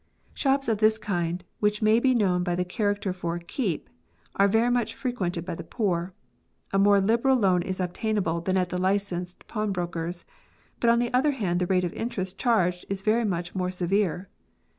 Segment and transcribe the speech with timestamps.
[0.33, 3.87] Shops of this kind, which may be known by the character for A:eep,
[4.35, 6.11] are very much frequented by the poor.
[6.73, 10.25] A more liberal loan is obtainable than at the licensed pawnbroker's,
[10.79, 14.27] but on the other hand the rate of interest charged is very much more severe.